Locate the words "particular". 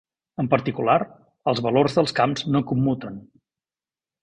0.53-0.95